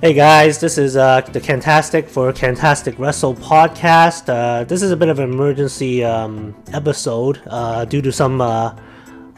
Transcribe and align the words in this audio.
Hey 0.00 0.12
guys, 0.12 0.60
this 0.60 0.78
is 0.78 0.96
uh, 0.96 1.22
the 1.22 1.40
Fantastic 1.40 2.08
for 2.08 2.32
Fantastic 2.32 2.96
Wrestle 3.00 3.34
podcast. 3.34 4.28
Uh, 4.28 4.62
this 4.62 4.80
is 4.80 4.92
a 4.92 4.96
bit 4.96 5.08
of 5.08 5.18
an 5.18 5.28
emergency 5.28 6.04
um, 6.04 6.54
episode 6.72 7.42
uh, 7.48 7.84
due 7.84 8.00
to 8.02 8.12
some 8.12 8.40
uh, 8.40 8.78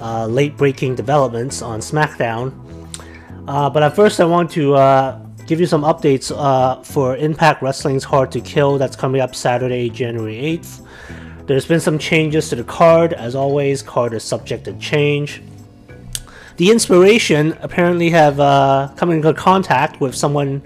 uh, 0.00 0.26
late 0.26 0.58
breaking 0.58 0.96
developments 0.96 1.62
on 1.62 1.80
SmackDown. 1.80 2.52
Uh, 3.48 3.70
but 3.70 3.82
at 3.82 3.96
first, 3.96 4.20
I 4.20 4.26
want 4.26 4.50
to 4.50 4.74
give 5.46 5.60
you 5.60 5.66
some 5.66 5.80
updates 5.80 6.28
for 6.84 7.16
Impact 7.16 7.62
Wrestling's 7.62 8.04
Hard 8.04 8.30
to 8.32 8.42
Kill 8.42 8.76
that's 8.76 8.96
coming 8.96 9.22
up 9.22 9.34
Saturday, 9.34 9.88
January 9.88 10.58
8th. 10.58 10.86
There's 11.46 11.64
been 11.64 11.80
some 11.80 11.98
changes 11.98 12.50
to 12.50 12.56
the 12.56 12.64
card. 12.64 13.14
As 13.14 13.34
always, 13.34 13.80
card 13.80 14.12
is 14.12 14.24
subject 14.24 14.66
to 14.66 14.74
change 14.74 15.40
the 16.60 16.70
inspiration 16.70 17.56
apparently 17.62 18.10
have 18.10 18.38
uh, 18.38 18.92
come 18.94 19.10
into 19.10 19.32
contact 19.32 19.98
with 19.98 20.14
someone 20.14 20.60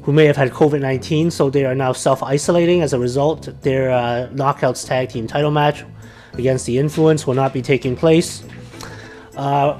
who 0.00 0.14
may 0.14 0.24
have 0.24 0.34
had 0.34 0.50
COVID 0.50 0.80
19, 0.80 1.30
so 1.30 1.50
they 1.50 1.66
are 1.66 1.74
now 1.74 1.92
self 1.92 2.22
isolating. 2.22 2.80
As 2.80 2.94
a 2.94 2.98
result, 2.98 3.50
their 3.60 3.90
uh, 3.90 4.30
Knockouts 4.32 4.86
Tag 4.86 5.10
Team 5.10 5.26
title 5.26 5.50
match 5.50 5.84
against 6.32 6.64
the 6.64 6.78
Influence 6.78 7.26
will 7.26 7.34
not 7.34 7.52
be 7.52 7.60
taking 7.60 7.94
place. 7.94 8.44
Uh, 9.36 9.78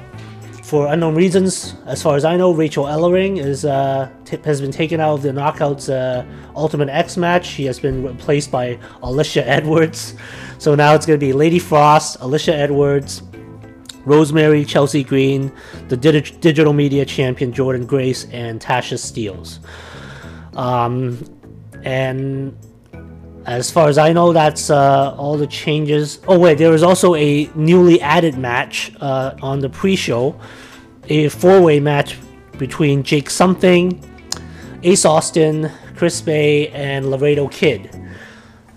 for 0.63 0.93
unknown 0.93 1.15
reasons, 1.15 1.75
as 1.87 2.03
far 2.03 2.17
as 2.17 2.27
I 2.27 2.37
know, 2.37 2.53
Rachel 2.53 2.85
Ellering 2.85 3.39
is 3.39 3.65
uh, 3.65 4.11
has 4.45 4.61
been 4.61 4.73
taken 4.73 5.01
out 5.01 5.15
of 5.15 5.23
the 5.23 5.31
Knockouts 5.31 5.89
uh, 5.89 6.27
Ultimate 6.55 6.91
X 6.91 7.17
match. 7.17 7.47
She 7.47 7.65
has 7.65 7.81
been 7.81 8.03
replaced 8.03 8.51
by 8.51 8.79
Alicia 9.03 9.49
Edwards. 9.49 10.17
So 10.59 10.75
now 10.75 10.95
it's 10.95 11.07
going 11.07 11.19
to 11.19 11.27
be 11.27 11.33
Lady 11.33 11.59
Frost, 11.59 12.19
Alicia 12.21 12.55
Edwards, 12.55 13.23
Rosemary, 14.05 14.65
Chelsea 14.65 15.05
Green, 15.05 15.53
the 15.89 15.97
dig- 15.97 16.41
digital 16.41 16.73
media 16.73 17.05
champion 17.05 17.53
Jordynne 17.53 17.87
Grace, 17.87 18.27
and 18.31 18.61
Tasha 18.61 18.99
Steelz. 18.99 19.59
Um, 20.57 21.19
and 21.85 22.57
as 23.47 23.71
far 23.71 23.89
as 23.89 23.99
I 23.99 24.13
know, 24.13 24.33
that's 24.33 24.71
uh, 24.71 25.15
all 25.17 25.37
the 25.37 25.47
changes. 25.47 26.21
Oh 26.27 26.39
wait, 26.39 26.59
there 26.59 26.71
was 26.71 26.83
also 26.83 27.15
a 27.15 27.51
newly 27.55 28.01
added 28.01 28.39
match 28.39 28.93
uh, 29.01 29.35
on 29.43 29.61
the 29.61 29.69
pre-show, 29.69 30.39
a 31.09 31.29
four-way 31.29 31.81
match 31.81 32.17
between 32.59 33.03
Jake 33.03 33.29
Something, 33.29 34.03
Ace 34.83 35.05
Austin, 35.05 35.71
Chris 35.97 36.21
Bey, 36.21 36.69
and 36.69 37.11
Laredo 37.11 37.49
Kid. 37.49 38.04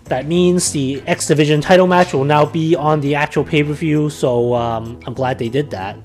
That 0.08 0.26
means 0.26 0.72
the 0.72 1.02
X 1.06 1.28
Division 1.28 1.60
title 1.60 1.88
match 1.88 2.14
will 2.14 2.24
now 2.24 2.46
be 2.46 2.76
on 2.76 3.02
the 3.02 3.16
actual 3.16 3.44
pay 3.44 3.64
per 3.64 3.74
view, 3.74 4.10
so 4.10 4.54
um, 4.54 5.00
I'm 5.06 5.14
glad 5.14 5.38
they 5.38 5.50
did 5.50 5.70
that. 5.72 5.98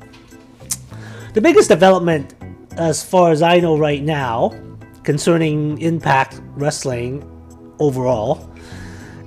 The 1.34 1.40
biggest 1.40 1.68
development, 1.68 2.34
as 2.76 3.02
far 3.04 3.30
as 3.30 3.42
I 3.42 3.60
know 3.60 3.78
right 3.78 4.02
now, 4.02 4.52
concerning 5.04 5.80
Impact 5.80 6.40
Wrestling 6.56 7.24
overall, 7.78 8.50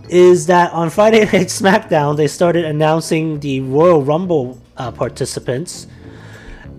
is 0.09 0.45
that 0.47 0.71
on 0.73 0.89
Friday 0.89 1.19
Night 1.33 1.47
SmackDown 1.47 2.17
they 2.17 2.27
started 2.27 2.65
announcing 2.65 3.39
the 3.39 3.61
Royal 3.61 4.03
Rumble 4.03 4.61
uh, 4.77 4.91
participants. 4.91 5.87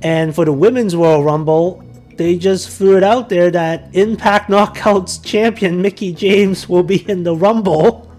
And 0.03 0.35
for 0.35 0.45
the 0.45 0.53
Women's 0.53 0.95
Royal 0.95 1.25
Rumble, 1.25 1.83
they 2.17 2.37
just 2.37 2.71
threw 2.71 2.97
it 2.97 3.03
out 3.03 3.29
there 3.29 3.51
that 3.51 3.95
Impact 3.95 4.51
Knockouts 4.51 5.25
champion 5.25 5.83
Mickie 5.83 6.13
James 6.13 6.69
will 6.69 6.83
be 6.83 7.09
in 7.09 7.23
the 7.23 7.35
Rumble. 7.35 8.11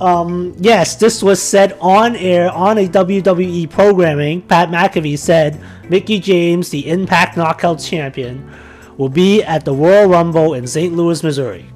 Um, 0.00 0.54
yes, 0.58 0.96
this 0.96 1.22
was 1.22 1.40
said 1.40 1.76
on 1.80 2.16
air 2.16 2.50
on 2.50 2.78
a 2.78 2.88
WWE 2.88 3.70
programming. 3.70 4.42
Pat 4.42 4.68
McAfee 4.68 5.18
said 5.18 5.62
Mickie 5.88 6.18
James, 6.18 6.70
the 6.70 6.88
Impact 6.88 7.36
Knockouts 7.36 7.88
champion, 7.88 8.50
will 8.96 9.08
be 9.08 9.42
at 9.42 9.64
the 9.64 9.72
Royal 9.72 10.08
Rumble 10.08 10.54
in 10.54 10.66
St. 10.66 10.94
Louis, 10.94 11.22
Missouri. 11.22 11.66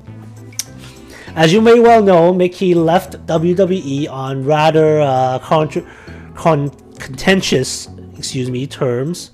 As 1.36 1.52
you 1.52 1.60
may 1.60 1.78
well 1.78 2.02
know, 2.02 2.34
Mickie 2.34 2.74
left 2.74 3.24
WWE 3.26 4.10
on 4.10 4.44
rather 4.44 5.00
uh, 5.00 5.38
con- 5.38 6.70
contentious, 6.98 7.88
excuse 8.16 8.50
me, 8.50 8.66
terms 8.66 9.30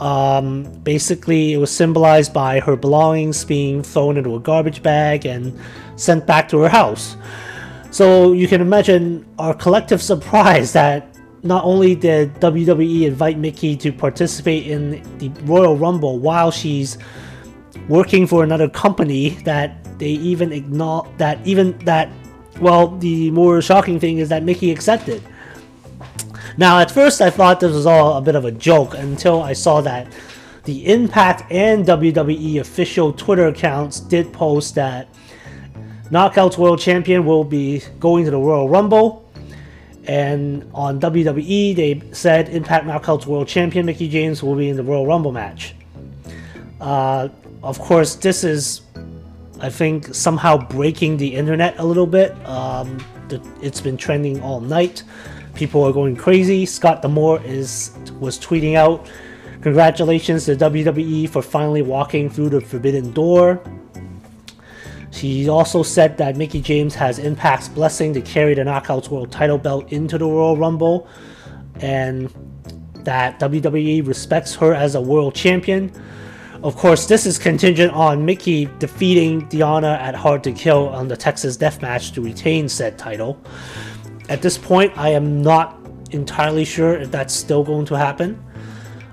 um, 0.00 0.64
basically, 0.82 1.52
it 1.52 1.56
was 1.56 1.70
symbolized 1.70 2.32
by 2.32 2.60
her 2.60 2.76
belongings 2.76 3.44
being 3.44 3.82
thrown 3.82 4.16
into 4.16 4.34
a 4.34 4.40
garbage 4.40 4.82
bag 4.82 5.24
and 5.26 5.58
sent 5.96 6.26
back 6.26 6.48
to 6.50 6.60
her 6.60 6.68
house. 6.68 7.16
So 7.90 8.32
you 8.32 8.46
can 8.46 8.60
imagine 8.60 9.24
our 9.38 9.54
collective 9.54 10.02
surprise 10.02 10.72
that 10.74 11.16
not 11.42 11.64
only 11.64 11.94
did 11.94 12.34
WWE 12.34 13.06
invite 13.06 13.38
Mickie 13.38 13.76
to 13.76 13.92
participate 13.92 14.66
in 14.66 15.02
the 15.18 15.28
Royal 15.44 15.76
Rumble 15.76 16.18
while 16.18 16.50
she's 16.50 16.98
working 17.88 18.26
for 18.26 18.44
another 18.44 18.68
company, 18.68 19.30
that 19.44 19.98
they 19.98 20.10
even 20.10 20.52
ignore 20.52 21.10
that 21.16 21.38
even 21.46 21.76
that. 21.84 22.10
Well, 22.60 22.96
the 22.98 23.30
more 23.30 23.60
shocking 23.60 24.00
thing 24.00 24.18
is 24.18 24.28
that 24.30 24.42
Mickie 24.42 24.70
accepted. 24.70 25.22
Now, 26.58 26.78
at 26.78 26.90
first, 26.90 27.20
I 27.20 27.30
thought 27.30 27.60
this 27.60 27.72
was 27.72 27.86
all 27.86 28.16
a 28.16 28.22
bit 28.22 28.34
of 28.34 28.44
a 28.44 28.50
joke 28.50 28.94
until 28.94 29.42
I 29.42 29.52
saw 29.52 29.82
that 29.82 30.10
the 30.64 30.86
Impact 30.86 31.50
and 31.50 31.84
WWE 31.84 32.60
official 32.60 33.12
Twitter 33.12 33.46
accounts 33.46 34.00
did 34.00 34.32
post 34.32 34.74
that 34.74 35.08
Knockouts 36.10 36.56
World 36.56 36.80
Champion 36.80 37.24
will 37.24 37.44
be 37.44 37.82
going 38.00 38.24
to 38.24 38.30
the 38.30 38.38
Royal 38.38 38.68
Rumble. 38.68 39.30
And 40.04 40.68
on 40.72 41.00
WWE, 41.00 41.74
they 41.74 42.02
said 42.12 42.48
Impact 42.48 42.86
Knockouts 42.86 43.26
World 43.26 43.48
Champion 43.48 43.86
Mickie 43.86 44.08
James 44.08 44.42
will 44.42 44.54
be 44.54 44.68
in 44.68 44.76
the 44.76 44.82
Royal 44.82 45.06
Rumble 45.06 45.32
match. 45.32 45.74
Uh, 46.80 47.28
of 47.62 47.78
course, 47.78 48.14
this 48.14 48.44
is, 48.44 48.82
I 49.60 49.68
think, 49.68 50.14
somehow 50.14 50.56
breaking 50.56 51.16
the 51.16 51.34
internet 51.34 51.78
a 51.78 51.84
little 51.84 52.06
bit. 52.06 52.32
Um, 52.46 52.98
it's 53.60 53.80
been 53.80 53.96
trending 53.96 54.40
all 54.42 54.60
night. 54.60 55.02
People 55.56 55.82
are 55.84 55.92
going 55.92 56.14
crazy. 56.16 56.66
Scott 56.66 57.02
D'Amore 57.02 57.40
is 57.44 57.90
was 58.20 58.38
tweeting 58.38 58.74
out, 58.74 59.06
"Congratulations 59.62 60.44
to 60.44 60.54
WWE 60.54 61.26
for 61.26 61.42
finally 61.42 61.82
walking 61.82 62.28
through 62.28 62.50
the 62.50 62.60
forbidden 62.60 63.12
door." 63.12 63.60
She 65.10 65.48
also 65.48 65.82
said 65.82 66.18
that 66.18 66.36
Mickie 66.36 66.60
James 66.60 66.94
has 66.96 67.18
Impact's 67.18 67.68
blessing 67.68 68.12
to 68.12 68.20
carry 68.20 68.52
the 68.52 68.64
Knockouts 68.64 69.08
World 69.08 69.30
Title 69.32 69.56
belt 69.56 69.90
into 69.90 70.18
the 70.18 70.26
Royal 70.26 70.58
Rumble, 70.58 71.08
and 71.80 72.28
that 73.04 73.38
WWE 73.40 74.02
respects 74.02 74.54
her 74.56 74.74
as 74.74 74.94
a 74.94 75.00
world 75.00 75.34
champion. 75.34 75.90
Of 76.62 76.76
course, 76.76 77.06
this 77.06 77.24
is 77.24 77.38
contingent 77.38 77.92
on 77.94 78.26
Mickie 78.26 78.68
defeating 78.78 79.46
Deonna 79.48 79.98
at 79.98 80.14
Hard 80.14 80.42
to 80.44 80.52
Kill 80.52 80.88
on 80.88 81.08
the 81.08 81.16
Texas 81.16 81.56
Death 81.56 81.80
Match 81.80 82.12
to 82.12 82.20
retain 82.20 82.68
said 82.68 82.98
title. 82.98 83.38
At 84.28 84.42
this 84.42 84.58
point, 84.58 84.96
I 84.96 85.10
am 85.10 85.42
not 85.42 85.78
entirely 86.10 86.64
sure 86.64 86.96
if 86.96 87.10
that's 87.10 87.34
still 87.34 87.64
going 87.64 87.86
to 87.86 87.96
happen. 87.96 88.42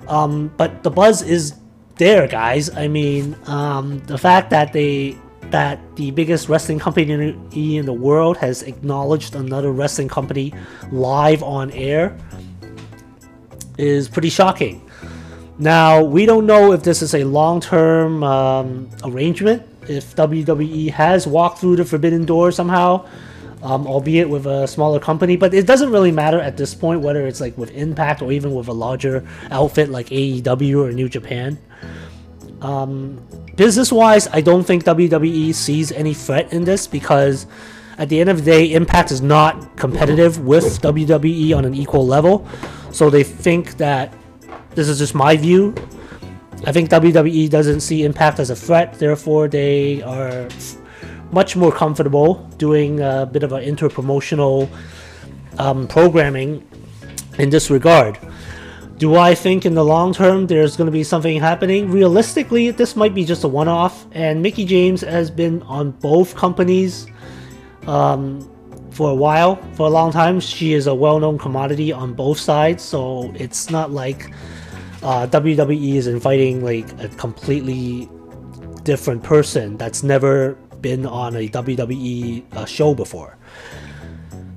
Um, 0.08 0.52
but 0.58 0.84
the 0.84 0.90
buzz 0.90 1.22
is 1.22 1.56
there, 1.96 2.28
guys. 2.28 2.76
I 2.76 2.88
mean, 2.88 3.36
um, 3.46 4.00
the 4.00 4.18
fact 4.18 4.50
that 4.50 4.74
they 4.74 5.18
that 5.52 5.80
the 5.98 6.10
biggest 6.10 6.50
wrestling 6.50 6.80
company 6.80 7.38
in 7.78 7.86
the 7.86 7.94
world 7.94 8.38
has 8.38 8.64
acknowledged 8.64 9.36
another 9.36 9.72
wrestling 9.72 10.08
company 10.08 10.52
live 10.92 11.44
on 11.44 11.70
air 11.72 12.18
is 13.78 14.10
pretty 14.10 14.30
shocking. 14.30 14.82
Now, 15.60 16.04
we 16.04 16.26
don't 16.26 16.48
know 16.48 16.72
if 16.72 16.82
this 16.82 17.04
is 17.04 17.14
a 17.14 17.24
long 17.24 17.62
term 17.62 18.24
um, 18.24 18.90
arrangement, 19.04 19.62
if 19.88 20.16
WWE 20.16 20.90
has 20.90 21.28
walked 21.28 21.60
through 21.60 21.76
the 21.76 21.86
forbidden 21.86 22.26
door 22.26 22.52
somehow, 22.52 23.06
um, 23.64 23.88
albeit 23.88 24.30
with 24.30 24.46
a 24.46 24.68
smaller 24.68 25.00
company. 25.00 25.36
But 25.36 25.54
it 25.54 25.66
doesn't 25.66 25.92
really 25.92 26.12
matter 26.12 26.40
at 26.40 26.58
this 26.58 26.76
point 26.76 27.02
whether 27.02 27.26
it's 27.26 27.42
like 27.42 27.58
with 27.58 27.72
Impact 27.72 28.22
or 28.22 28.32
even 28.32 28.54
with 28.54 28.68
a 28.68 28.74
larger 28.74 29.26
outfit 29.50 29.90
like 29.90 30.08
AEW 30.08 30.86
or 30.86 30.92
New 30.92 31.10
Japan. 31.10 31.58
Um, 32.62 33.26
business 33.56 33.92
wise, 33.92 34.28
I 34.28 34.42
don't 34.42 34.64
think 34.64 34.84
WWE 34.84 35.54
sees 35.54 35.92
any 35.92 36.14
threat 36.14 36.52
in 36.54 36.64
this 36.64 36.88
because 36.88 37.48
at 37.98 38.10
the 38.10 38.20
end 38.20 38.30
of 38.30 38.38
the 38.38 38.44
day, 38.44 38.74
Impact 38.74 39.12
is 39.12 39.22
not 39.22 39.78
competitive 39.78 40.40
with 40.40 40.82
WWE 40.82 41.56
on 41.56 41.66
an 41.66 41.74
equal 41.74 42.06
level. 42.06 42.48
So 42.92 43.10
they 43.10 43.24
think 43.24 43.78
that 43.78 44.14
this 44.76 44.90
is 44.90 44.98
just 45.00 45.16
my 45.16 45.38
view. 45.38 45.74
I 46.66 46.72
think 46.72 46.90
WWE 46.90 47.50
doesn't 47.50 47.82
see 47.82 48.04
Impact 48.04 48.40
as 48.40 48.50
a 48.50 48.56
threat, 48.56 48.94
therefore, 48.94 49.48
they 49.48 50.02
are 50.02 50.48
much 51.34 51.56
more 51.56 51.72
comfortable 51.72 52.36
doing 52.58 53.00
a 53.02 53.26
bit 53.26 53.44
of 53.44 53.52
an 53.52 53.64
inter-promotional 53.64 54.70
um, 55.58 55.88
programming 55.88 56.66
in 57.40 57.50
this 57.50 57.70
regard. 57.70 58.18
Do 58.98 59.16
I 59.16 59.34
think 59.36 59.66
in 59.66 59.74
the 59.74 59.84
long 59.84 60.14
term 60.14 60.48
there's 60.48 60.78
going 60.78 60.86
to 60.86 60.92
be 60.92 61.04
something 61.04 61.40
happening? 61.40 61.92
Realistically, 61.92 62.72
this 62.72 62.96
might 62.96 63.14
be 63.14 63.26
just 63.26 63.44
a 63.44 63.48
one 63.48 63.68
off, 63.68 64.06
and 64.12 64.42
Mickie 64.42 64.66
James 64.66 65.02
has 65.02 65.32
been 65.32 65.62
on 65.64 65.92
both 65.92 66.36
companies 66.36 67.08
um, 67.88 68.48
for 68.92 69.10
a 69.10 69.16
while, 69.16 69.56
for 69.74 69.88
a 69.88 69.90
long 69.90 70.12
time. 70.12 70.40
She 70.40 70.74
is 70.74 70.88
a 70.88 70.94
well 70.94 71.20
known 71.20 71.40
commodity 71.40 71.92
on 71.92 72.14
both 72.14 72.38
sides, 72.38 72.84
so 72.84 73.32
it's 73.36 73.72
not 73.72 73.92
like 73.92 74.32
uh, 75.02 75.28
WWE 75.28 75.96
is 75.96 76.08
inviting 76.08 76.64
like 76.64 76.88
a 77.02 77.10
completely 77.10 78.08
different 78.84 79.24
person 79.24 79.78
that's 79.78 80.04
never 80.04 80.58
been 80.84 81.08
on 81.08 81.36
a 81.36 81.50
WWE 81.50 82.44
uh, 82.54 82.66
show 82.66 82.94
before. 82.94 83.38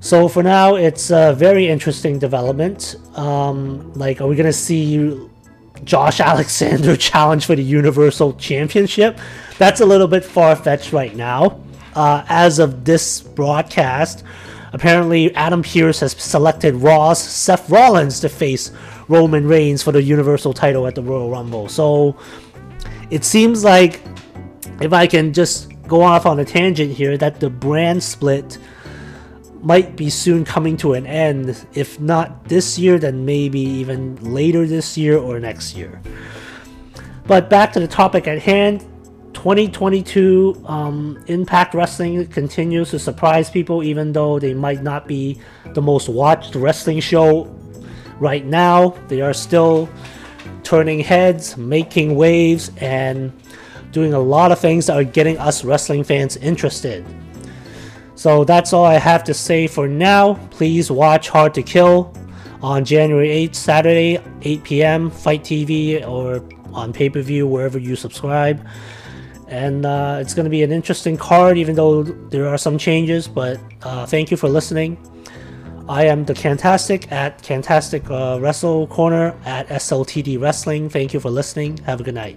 So 0.00 0.28
for 0.28 0.43
now, 0.43 0.75
it's 0.75 1.11
a 1.11 1.32
very 1.32 1.69
interesting 1.69 2.19
development. 2.19 2.96
Um, 3.17 3.93
like, 3.94 4.20
are 4.20 4.26
we 4.26 4.37
gonna 4.37 4.52
see 4.52 5.19
Josh 5.84 6.20
Alexander 6.20 6.96
challenge 7.08 7.46
for 7.46 7.56
the 7.56 7.62
Universal 7.62 8.34
Championship? 8.34 9.19
That's 9.56 9.81
a 9.81 9.87
little 9.87 10.06
bit 10.06 10.23
far 10.25 10.55
fetched 10.55 10.93
right 10.93 11.17
now. 11.17 11.62
Uh, 11.94 12.23
as 12.29 12.58
of 12.58 12.84
this 12.84 13.22
broadcast, 13.22 14.22
apparently 14.75 15.34
Adam 15.34 15.62
Pearce 15.62 16.00
has 16.00 16.12
selected 16.12 16.75
Raw's 16.75 17.19
Seth 17.19 17.70
Rollins 17.70 18.20
to 18.20 18.29
face 18.29 18.70
Roman 19.08 19.49
Reigns 19.49 19.82
for 19.82 19.93
the 19.93 20.02
Universal 20.02 20.52
title 20.52 20.87
at 20.87 20.94
the 20.94 21.02
Royal 21.02 21.31
Rumble. 21.31 21.69
So 21.69 22.17
it 23.11 23.25
seems 23.25 23.64
like 23.64 24.02
if 24.81 24.93
I 24.93 25.06
can 25.06 25.32
just 25.32 25.72
go 25.88 26.03
off 26.03 26.27
on 26.27 26.38
a 26.38 26.44
tangent 26.44 26.93
here, 26.93 27.17
that 27.19 27.41
the 27.41 27.50
brand 27.50 28.03
split 28.03 28.59
might 29.62 29.97
be 29.97 30.11
soon 30.11 30.44
coming 30.44 30.77
to 30.79 30.94
an 30.94 31.06
end. 31.06 31.67
If 31.75 31.99
not 32.00 32.44
this 32.44 32.79
year, 32.79 32.99
then 32.99 33.25
maybe 33.25 33.61
even 33.61 34.17
later 34.17 34.67
this 34.67 34.97
year 34.97 35.19
or 35.19 35.41
next 35.41 35.77
year. 35.77 36.00
But 37.27 37.50
back 37.50 37.73
to 37.73 37.81
the 37.81 37.88
topic 37.88 38.29
at 38.29 38.41
hand 38.41 38.87
2022 39.47 40.65
um, 40.67 41.23
Impact 41.27 41.75
Wrestling 41.75 42.27
continues 42.27 42.91
to 42.91 42.99
surprise 42.99 43.50
people, 43.50 43.82
even 43.82 44.12
though 44.12 44.39
they 44.39 44.55
might 44.55 44.82
not 44.82 45.06
be 45.06 45.39
the 45.75 45.82
most 45.82 46.09
watched 46.09 46.55
wrestling 46.55 47.00
show 47.00 47.44
right 48.19 48.44
now. 48.44 48.97
They 49.09 49.21
are 49.21 49.35
still 49.35 49.89
turning 50.62 51.00
heads, 51.00 51.56
making 51.56 52.17
waves, 52.17 52.73
and 52.79 53.32
doing 53.96 54.12
a 54.12 54.20
lot 54.20 54.52
of 54.52 54.58
things 54.58 54.84
that 54.87 54.94
are 54.94 55.04
getting 55.04 55.38
us 55.38 55.64
wrestling 55.64 56.04
fans 56.04 56.37
interested. 56.37 57.02
So 58.14 58.44
that's 58.44 58.75
all 58.75 58.84
I 58.84 58.98
have 58.98 59.25
to 59.25 59.32
say 59.32 59.66
for 59.66 59.88
now. 59.88 60.34
Please 60.50 60.90
watch 60.90 61.31
Hard 61.31 61.54
to 61.54 61.62
Kill 61.62 62.14
on 62.60 62.84
January 62.84 63.28
8th, 63.28 63.54
Saturday, 63.54 64.20
8 64.43 64.64
p.m., 64.64 65.10
FITE 65.10 65.43
TV, 65.43 66.06
or 66.06 66.46
on 66.75 66.93
pay 66.93 67.08
per 67.08 67.22
view, 67.22 67.46
wherever 67.46 67.78
you 67.78 67.96
subscribe. 67.96 68.66
And 69.48 69.87
uh, 69.87 70.19
it's 70.20 70.34
going 70.34 70.44
to 70.44 70.50
be 70.50 70.62
an 70.62 70.72
interesting 70.72 71.16
card, 71.16 71.56
even 71.56 71.75
though 71.75 72.02
there 72.02 72.46
are 72.48 72.58
some 72.58 72.76
changes. 72.76 73.26
But 73.26 73.58
uh, 73.82 74.04
thank 74.04 74.31
you 74.31 74.37
for 74.37 74.48
listening. 74.50 74.98
I 75.88 76.04
am 76.04 76.26
the 76.26 76.34
Cantastic 76.34 77.10
at 77.12 77.43
Cantastic 77.43 78.10
uh, 78.10 78.40
Wrestle 78.40 78.88
Corner 78.88 79.34
at 79.46 79.69
SLTD 79.69 80.38
Wrestling. 80.38 80.90
Thank 80.90 81.14
you 81.14 81.20
for 81.20 81.31
listening. 81.31 81.78
Have 81.78 82.00
a 82.00 82.04
good 82.04 82.14
night. 82.14 82.37